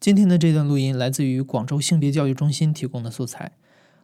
[0.00, 3.50] 今天的这段录音来自于广州性别教育中心提供的素材。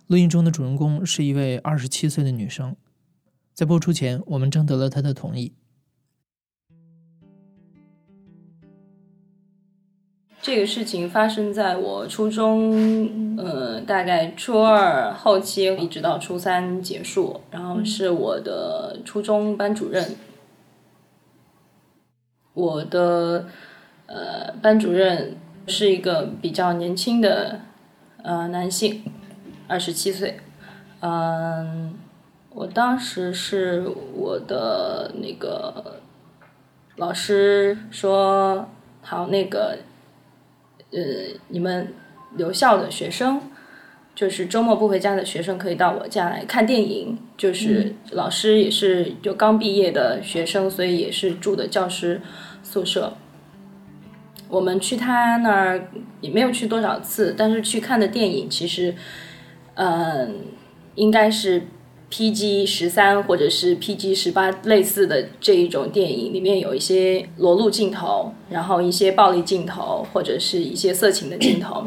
[0.09, 2.75] 录音中的主人公是一位二十七岁的女生，
[3.55, 5.53] 在播出前，我们征得了她的同意。
[10.43, 17.41] 这个事情发生在我初中，呃，大概初二后期，一直到初三结束。
[17.53, 20.17] 然后是我的初中班主任，
[22.53, 23.49] 我的
[24.07, 25.35] 呃班主任
[25.67, 27.61] 是一个比较年轻的
[28.23, 29.05] 呃男性，
[29.67, 30.39] 二十七岁。
[31.01, 31.95] 嗯，
[32.51, 36.01] 我当时是我的那个
[36.97, 38.69] 老师说
[39.03, 39.79] 好那个。
[40.97, 41.01] 呃，
[41.49, 41.93] 你们
[42.37, 43.41] 留校的学生，
[44.15, 47.19] 就是周末不回家的学生，可以到我家来看电影。
[47.37, 52.21] 就是老师也是就刚毕业的学生，所以也是住的教师
[52.63, 53.15] 宿舍。
[54.49, 55.89] 我们去他那儿
[56.21, 58.95] 也没有去多少次，但是去看的电影其实，
[59.75, 60.37] 嗯，
[60.95, 61.63] 应该是。
[62.11, 62.65] P.G.
[62.65, 64.15] 十三或者是 P.G.
[64.15, 71.85] 十八类似的这一种电影，里面有一些裸露镜头，然后一些暴力镜头，或者是一些色情的镜头。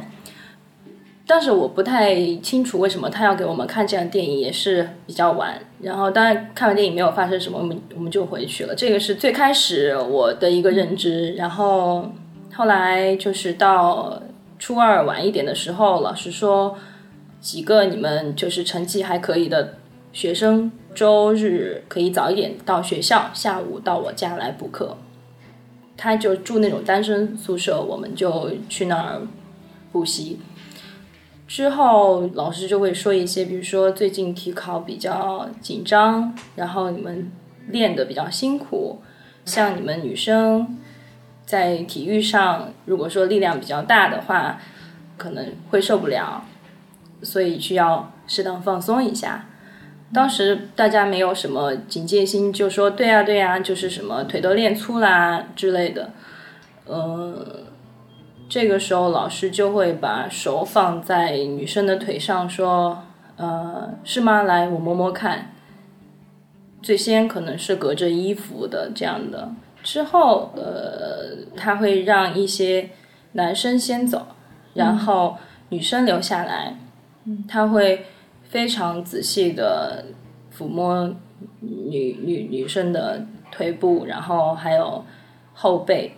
[1.26, 5.58] 但是我不太清楚为什么他要给我们看这样电影，也是比较晚。
[5.82, 8.76] 然后当然看完电影没有发生什么，我们我们就回去了。
[8.76, 11.32] 这个是最开始我的一个认知。
[11.36, 12.12] 然后
[12.58, 14.20] 后来就是到
[14.58, 16.76] 初二晚一点的时候，老师说
[17.40, 19.76] 几个你们就是成绩还可以的。
[20.12, 24.98] 学生周日可以早一点到学校，下午到我家来补课。
[25.96, 29.22] 他就住那种单身宿舍，我们就去那儿
[29.92, 30.40] 补习。
[31.48, 37.32] 之后老师就会说一些，比如说最近体考比较紧张，然后你们
[37.68, 39.00] 练的比较辛苦，
[39.46, 40.76] 像你们女生
[41.48, 44.60] 在体育上，如果说力量比较大的话，
[45.16, 46.44] 可能会受不了，
[47.24, 49.46] 所以需要适当放松一下。
[50.14, 56.12] 当时大家没有什么警戒心，就说对啊对啊，就是什么腿都练粗啦之类的。
[56.86, 57.64] 呃，
[58.50, 63.04] 这个时候老师就会把手放在女生的腿上，说
[63.38, 64.44] ：“呃，是吗？
[64.44, 65.54] 来，我摸摸看。”
[66.84, 69.52] 最先可能是隔着衣服的这样的，
[69.88, 72.90] 之后呃，他会让一些
[73.32, 74.28] 男生先走，
[74.74, 75.38] 然后
[75.70, 76.76] 女生留下来。
[77.48, 78.06] 他会。
[78.50, 80.06] 非常仔细的
[80.58, 81.14] 抚摸
[81.60, 85.04] 女女女生的腿部，然后还有
[85.54, 86.14] 后背。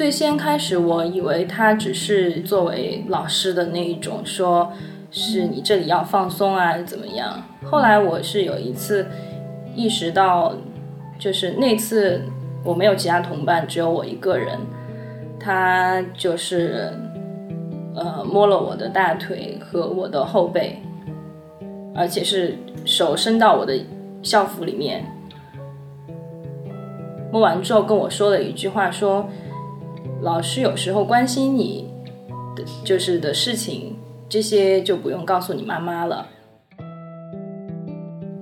[0.00, 4.72] 最先开始，我以为他只是作为老师的那一种，说
[5.10, 7.44] 是你这里要放松啊，怎么样？
[7.66, 9.06] 后来我是有一次
[9.74, 10.54] 意识到，
[11.18, 12.22] 就是那次。
[12.64, 14.58] 我没有其他同伴，只有我一个人。
[15.38, 16.90] 他就是，
[17.94, 20.78] 呃，摸了我的大腿和我的后背，
[21.94, 22.56] 而且是
[22.86, 23.78] 手伸到我的
[24.22, 25.04] 校服里面。
[27.30, 29.28] 摸完之后跟我说了一句话，说
[30.22, 31.86] ：“老师有时候关心你
[32.56, 33.96] 的就是的事情，
[34.28, 36.26] 这些就不用告诉你妈妈了。”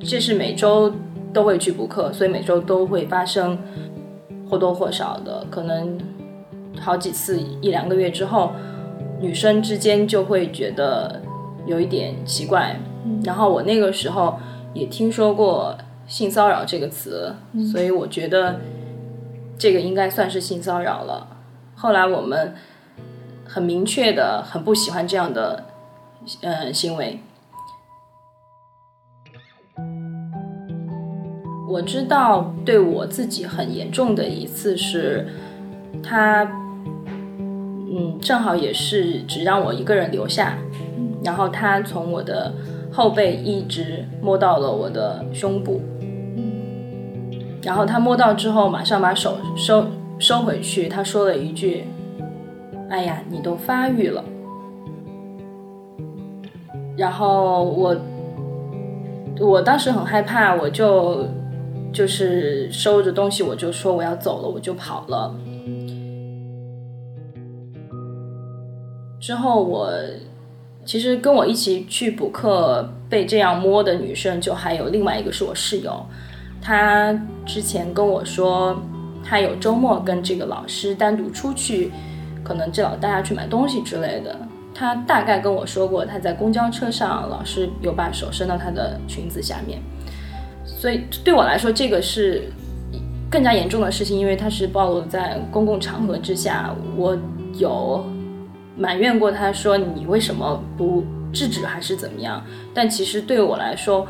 [0.00, 0.92] 这是每周
[1.32, 3.58] 都会去补课，所以每周都会发生。
[4.50, 5.98] 或多或少的，可能
[6.80, 8.52] 好几次一两个月之后，
[9.20, 11.20] 女生之间就会觉得
[11.66, 12.74] 有一点奇怪。
[13.22, 14.38] 然后我那个时候
[14.72, 17.30] 也听说过性骚扰这个词，
[17.70, 18.58] 所以我觉得
[19.58, 21.28] 这个应该算是性骚扰了。
[21.80, 22.52] 后来我们
[23.46, 25.64] 很明确的很不喜欢这样的
[26.42, 27.20] 呃行为。
[31.68, 35.28] 我知道对我自己很严重的一次是，
[36.02, 36.42] 他，
[37.46, 40.58] 嗯，正好也是只让我一个人留下，
[41.22, 42.52] 然后他从我的
[42.90, 45.80] 后背一直摸到了我的胸部，
[47.62, 49.86] 然后他摸到之后马上把手收
[50.18, 51.84] 收回去，他说了一句
[52.90, 54.24] ：“哎呀，你都发育了。”
[56.96, 57.96] 然后我
[59.40, 61.26] 我当时很害怕，我就。
[61.90, 65.34] 就是收着东西，我就说我要走了，我就跑了。
[69.18, 69.90] 之后我
[70.84, 76.04] 其实跟我一起去补课被这样摸的女生，就还有另外一个是我室友。
[76.60, 78.78] 她之前跟我说，
[79.28, 81.92] 他有周末跟这个老师单独出去，
[82.42, 84.34] 可能这老大家去买东西之类的。
[84.74, 89.80] 他大概跟我说过，他在公交车上老师有把手伸到他的裙子下面，
[90.64, 92.44] 所以对我来说，这个是
[93.28, 96.74] 更加严重的事情，因为他是暴露在公共场合之下。
[96.96, 97.18] 我
[97.54, 98.06] 有
[98.76, 102.42] 埋怨过他说你为什么不制止还是怎么样，
[102.72, 104.06] 但其实对我来说，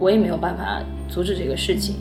[0.00, 0.80] 我也没有办法
[1.10, 1.96] 阻止这个事情。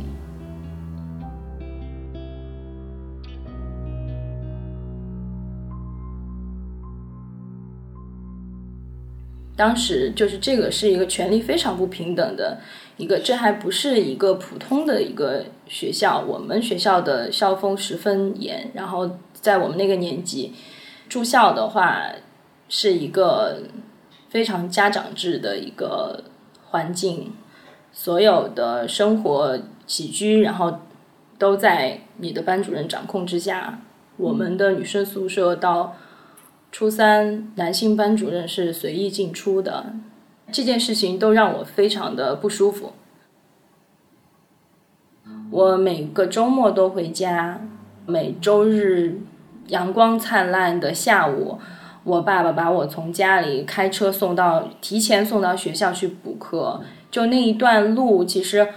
[9.55, 12.59] 当时就是这个是一个权力非常不平等的
[12.97, 16.19] 一个，这还不是一个普通的一个学校。
[16.27, 20.53] 我们学校的校风十分严，然后在我们那个年级
[21.07, 22.01] 住校的话
[22.67, 23.61] 是一个
[24.29, 26.23] 非常家长制的一个
[26.69, 27.33] 环境，
[27.91, 30.79] 所有的生活起居，然后
[31.37, 33.79] 都在你的班主任掌控之下。
[34.17, 35.95] 我们的女生宿舍到。
[36.73, 39.93] 初三男性班主任是随意进出的，
[40.51, 42.93] 这件事情都让我非常的不舒服。
[45.51, 47.61] 我每个周末都回家，
[48.07, 49.19] 每周日
[49.67, 51.59] 阳光灿烂的下午，
[52.03, 56.81] 我爸爸把我从家里开车送到提前送到学校去补课。
[57.11, 58.67] 就那一段路，其实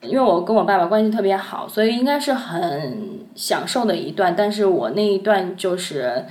[0.00, 4.36] 因为我跟我爸爸关系特别好，所以应该是很享受的一段。
[4.36, 6.24] 但是我那一段就是。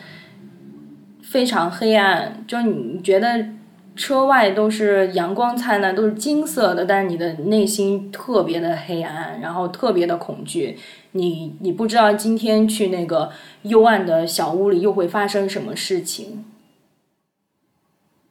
[1.36, 3.46] 非常黑暗，就你觉得
[3.94, 10.80] 车外都是阳光灿烂，都是金色的，但是你的内心特别的黑暗，然后特别的恐惧。
[11.12, 13.34] 你你不知道今天去那个
[13.64, 16.46] 幽暗的小屋里又会发生什么事情。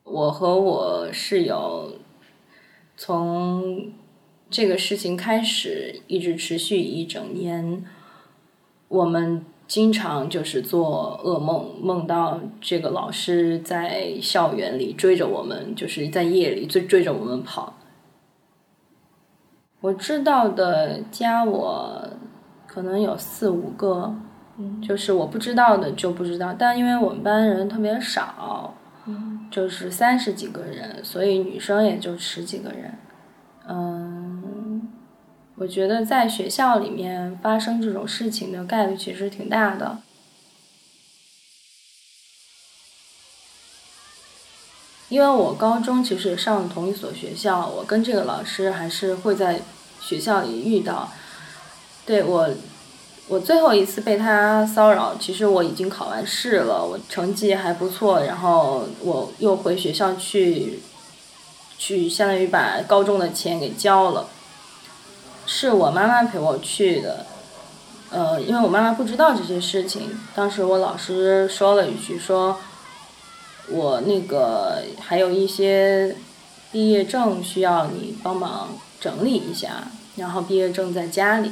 [0.05, 1.99] 我和我室友
[2.97, 3.93] 从
[4.49, 7.85] 这个事情开始，一直持续一整年，
[8.89, 9.45] 我们。
[9.75, 17.75] 经常就是做噩梦，梦到这个老师在校园里追着我们，就是在夜里追追着我们跑。
[19.81, 22.09] 我知道的加我
[22.69, 24.15] 可能有四五个，
[24.81, 26.55] 就是我不知道的就不知道。
[26.57, 28.73] 但因为我们班人特别少，
[29.51, 32.95] 就是三十几个人，所以女生也就十几个人，
[33.67, 34.24] 嗯。
[35.57, 39.99] 我觉得在学校里面发生这种事情的概率其实挺大的，
[45.09, 49.61] 因为我高中其实也上同一所学校，我跟这个老师还是会在
[50.01, 51.13] 学校里遇到。
[52.05, 52.51] 对我，
[53.29, 60.81] 我最后一次被他骚扰，其实我已经考完试了，我成绩还不错，然后我又回学校去，
[61.79, 64.29] 去相当于把高中的钱给交了。
[65.47, 67.27] 是我妈妈陪我去的，
[68.11, 70.19] 呃，因为我妈妈不知道这些事情。
[70.35, 72.59] 当时我老师说了一句，说
[73.69, 76.17] 我那个还有一些
[76.73, 78.71] 毕业证需要你帮忙
[79.01, 81.51] 整理一下，然后毕业证在家里，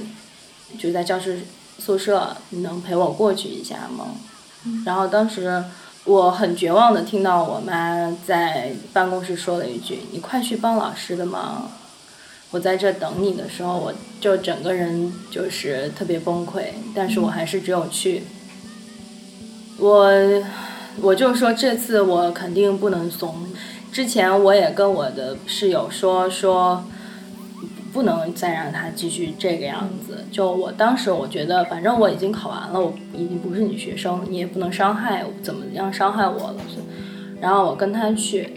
[0.79, 1.43] 就在教室
[1.79, 4.15] 宿舍，你能陪我过去一下吗？
[4.87, 5.65] 然后当时
[6.05, 11.71] 我很绝望的听到我妈在办公室说了一句：“你快去帮老师的忙。”
[12.53, 16.65] 我在这等你的时候，我就整个人就是特别崩溃，
[16.95, 18.23] 但是我还是只有去。
[19.79, 20.07] 我，
[21.01, 23.35] 我就说这次我肯定不能怂。
[23.91, 26.85] 之前我也跟我的室友说说，
[27.91, 30.25] 不能再让他继续这个样子。
[30.31, 36.57] 就我当时我觉得，反正我已经考完了，我已经不是你学生，你也不能伤害怎么样伤害我了。
[37.41, 38.51] 然后我跟他去，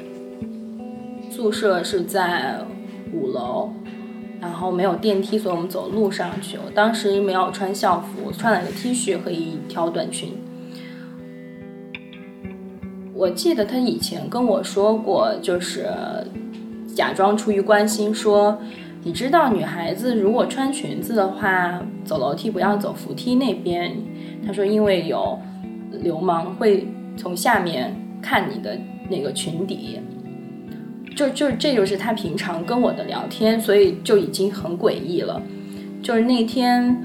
[1.32, 2.60] 宿舍是在
[3.14, 3.74] 五楼。
[4.40, 6.58] 然后没有电梯，所以我们走路上去。
[6.58, 10.34] 我当时没有穿校服，穿了个 T 恤和一条短裙。
[13.14, 15.90] 我记得他以前跟我说过，就是
[16.94, 18.58] 假装出于关心说
[19.04, 23.96] ：“你知道女孩子如果穿裙子的话，走楼梯不要走扶梯那边。”
[24.46, 25.40] 他说：“因为有
[26.04, 28.78] 流氓会从下面看你的
[29.10, 30.00] 那个裙底。”
[31.16, 35.42] 就就这就是他平常跟我的聊天，所以就已经很诡异了。
[36.04, 37.04] 就是那天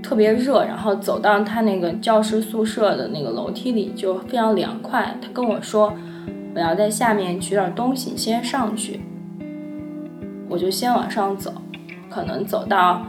[0.00, 5.12] 特别热，然后走到他那个教师宿舍的那个楼梯里就非常凉快。
[5.20, 5.92] 他跟我说
[6.54, 9.00] ：“我要在下面取点东西，先上去。”
[10.48, 11.52] 我就先往上走，
[12.08, 13.04] 可能走到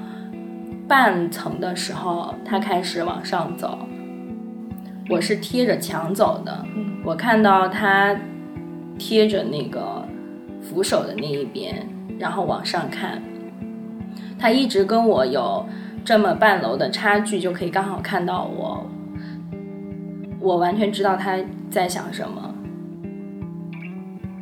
[0.87, 3.77] 半层的时候，他开始往上走。
[5.09, 6.65] 我是贴着墙走的，
[7.03, 8.19] 我看到他。
[8.97, 10.03] 贴着那个
[10.61, 11.87] 扶手的那一边，
[12.17, 13.21] 然后往上看，
[14.39, 15.65] 他一直跟我有
[16.03, 18.85] 这么半楼的差距，就可以刚好看到我。
[20.39, 21.37] 我完全知道他
[21.71, 22.53] 在想什么，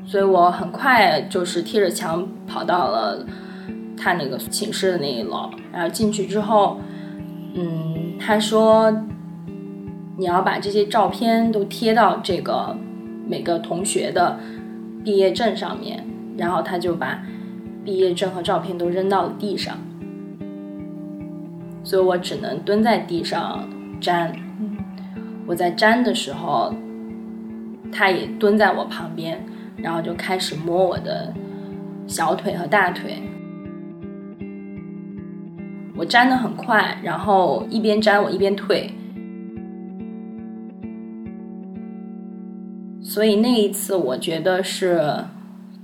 [0.06, 3.26] 所以我很快就是贴着墙跑到了
[3.96, 6.78] 他那个寝室的那一楼，然后进去之后，
[7.54, 8.92] 嗯，他说
[10.18, 12.76] 你要把这些照片都贴到这个
[13.34, 14.38] 每个同学的
[15.04, 16.06] 毕业证上面，
[16.38, 17.20] 然后他就把
[17.84, 19.76] 毕业证和照片都扔到了地上，
[21.84, 23.68] 所以我只能蹲在地上
[24.00, 24.32] 粘。
[25.48, 26.72] 我在粘的时候，
[27.92, 29.44] 他也蹲在我旁边，
[29.78, 31.34] 然后就开始摸我的
[32.06, 33.16] 小腿和大腿。
[35.98, 38.92] 我粘的很快，然后一边粘我一边退，
[43.14, 45.00] 所以那一次我觉得是，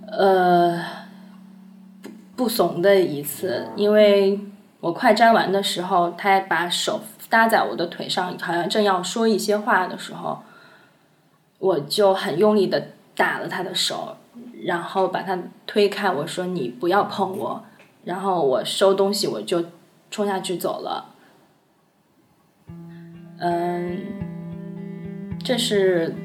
[0.08, 0.84] 呃，
[2.02, 4.40] 不不怂的一次，因为
[4.80, 7.00] 我快粘完的时候，他把手。
[7.30, 10.40] 搭在我的腿上，好像正要说一些话的时候，
[11.60, 14.18] 我就很用力的打了他的手，
[14.64, 16.10] 然后把他推开。
[16.10, 17.64] 我说：“你不要碰我。”
[18.04, 19.64] 然后我收东西，我就
[20.10, 21.14] 冲下去走了。
[23.38, 24.00] 嗯，
[25.44, 26.16] 这是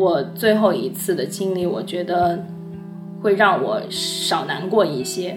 [0.00, 2.42] 我最后一次的经历，我觉得
[3.20, 5.36] 会让我少难过一些。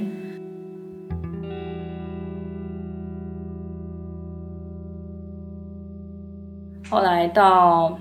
[6.89, 7.99] 后来到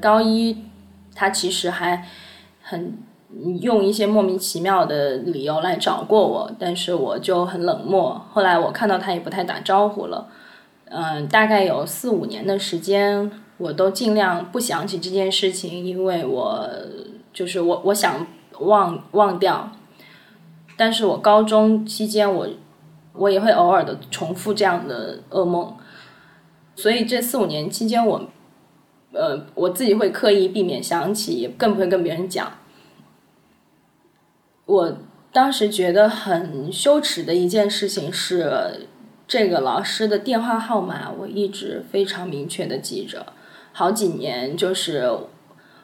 [0.00, 0.56] 高一，
[1.12, 2.06] 他其实还
[2.62, 2.96] 很
[3.60, 8.24] 用一些莫名其妙的理由来找过我，但是我就很冷漠。
[8.30, 10.28] 后来我看到他也不太打招呼了。
[10.84, 16.66] 嗯，大概有四五年的时间，我都尽量不想起这件事情，因为我
[17.30, 18.26] 就是我我想
[18.60, 19.70] 忘忘掉。
[20.78, 22.48] 但是我高中期间，我
[23.12, 25.76] 我也会偶尔的重复这样的噩梦。
[26.74, 28.30] 所以这四五年期间，我，
[29.12, 32.50] 呃，我自己会刻意避免想起，也更不会跟别人讲。
[34.64, 34.96] 我
[35.30, 38.88] 当时觉得很羞耻的一件事情是，
[39.28, 43.26] 这个老师的电话号码我一直非常明确的记着，
[43.80, 45.10] 好几年，就是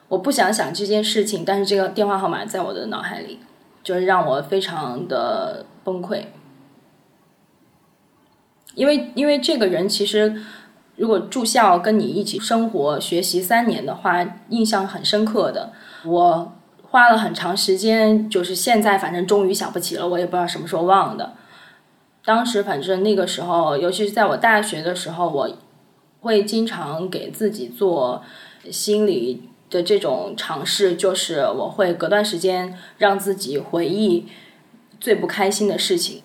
[0.07, 3.39] 我不想想这件事情，但是这个电话号码在我的脑海里，
[3.83, 6.25] 就是让我非常的崩溃，
[8.75, 10.43] 因为因为这个人其实。
[10.99, 15.71] 如果住校跟你一起生活学习三年的话，印象很深刻的。
[16.03, 16.51] 我
[16.89, 21.33] 花了很长时间，就是现在反正终于想不起了，我也不知道什么时候忘的。
[22.25, 25.47] 当时反正那个时候，尤其是在我大学的时候，我
[26.21, 28.23] 会经常给自己做
[28.71, 34.27] 心理的这种尝试，就是我会隔段时间让自己回忆
[34.99, 36.23] 最不开心的事情。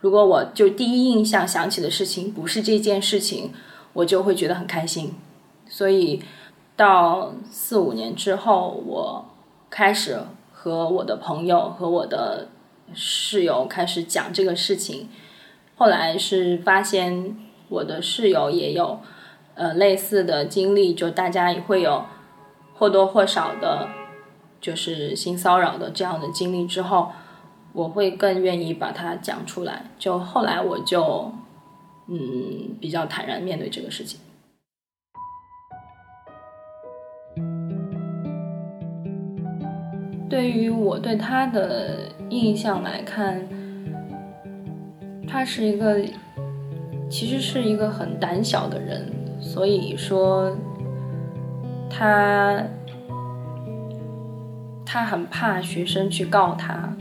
[0.00, 3.52] 如果我就第一印象想起的事情不是这件事情，
[3.92, 5.14] 我就会觉得很开心。
[5.68, 6.22] 所以
[6.76, 9.24] 到四五年之后，我
[9.68, 10.20] 开始
[10.52, 12.48] 和我的朋友和我的
[12.94, 15.08] 室友开始讲这个事情。
[15.74, 17.36] 后来是发现
[17.68, 19.00] 我的室友也有
[19.54, 22.04] 呃类似的经历，就大家也会有
[22.74, 23.88] 或多或少的，
[24.60, 27.12] 就是性骚扰的这样的经历之后。
[27.72, 31.30] 我会更愿意把它讲出来，就后来我就，
[32.08, 34.18] 嗯，比较坦然面对这个事情。
[40.30, 43.46] 对于我对他的印象来看，
[45.28, 46.00] 他是一个，
[47.08, 49.10] 其实是一个很胆小的人，
[49.40, 50.56] 所以说，
[51.88, 52.62] 他，
[54.84, 56.92] 他很怕学生去告他。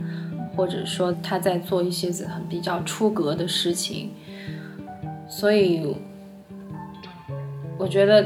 [0.58, 4.14] 或者说他在做一些很比较出格的事情，
[5.28, 5.98] 所以
[7.78, 8.26] 我觉得，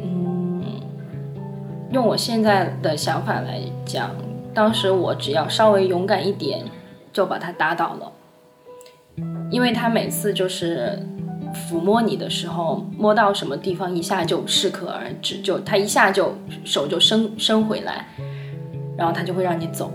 [0.00, 0.62] 嗯，
[1.90, 4.12] 用我现在的想法来讲，
[4.54, 6.64] 当时我只要稍微勇敢一点，
[7.12, 8.12] 就把他打倒了，
[9.50, 10.98] 因为他每次就是
[11.54, 16.34] 抚摸你的时候，摸到什么地方一下就适可而止，就他一下就
[16.64, 18.08] 手就伸伸回来，
[18.96, 19.92] 然后他就会让你走。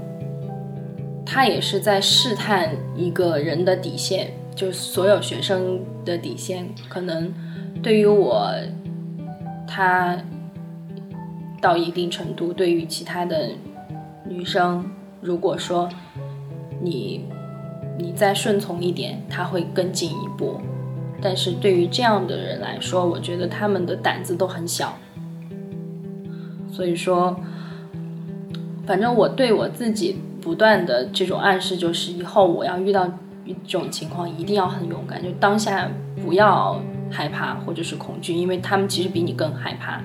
[1.25, 6.67] 他也是在试探一个人的底线，就所有学生的底线。
[6.89, 7.31] 可能
[7.81, 8.51] 对于我，
[9.67, 10.17] 他
[11.61, 13.49] 到一定程度；对于其他的
[14.25, 14.83] 女生，
[15.21, 15.87] 如果说
[16.81, 17.25] 你
[18.01, 20.59] 你再顺从一点，他会更进一步。
[21.21, 24.97] 但是对于这样的人来说，我觉得他们的胆子都很小。
[26.71, 27.39] 所以说，
[28.85, 30.17] 反正我对我自己。
[30.41, 33.07] 不断的这种暗示，就是以后我要遇到
[33.45, 35.87] 这种情况，一定要很勇敢，就当下
[36.25, 36.81] 不要
[37.11, 40.01] 害怕或者是恐惧，因为他们其实比你更害怕。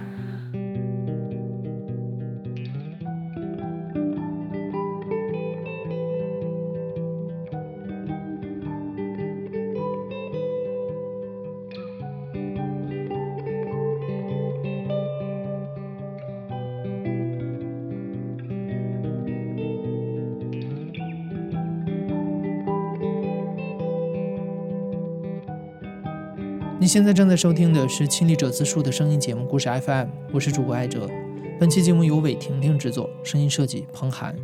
[26.87, 31.11] 你现在正在收听的是《亲历者自述》的声音节目故事 FM，我是主播艾哲。
[31.59, 34.37] 本期节目由韦婷婷制作，声音设计彭涵。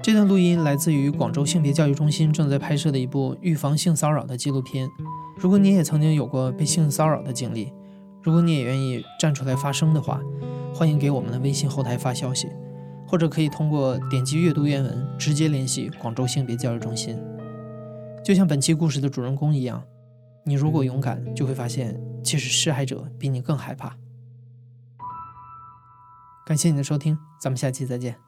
[0.00, 4.88] 这段录音来自于广州性别教育中心正在拍摄的一部预防性骚扰的纪录片。
[5.36, 7.72] 如果你也曾经有过被性骚扰的经历，
[8.22, 10.20] 如果你也愿意站出来发声的话，
[10.72, 12.46] 欢迎给我们的微信后台发消息，
[13.08, 17.18] 或者可以通过点击阅读原文直接联系广州性别教育中心。
[18.26, 19.80] 就像本期故事的主人公一样，
[20.44, 23.96] 你如果勇敢，就会发现，其实施害者比你更害怕。
[26.44, 28.25] 感谢你的收听，咱们下期再见。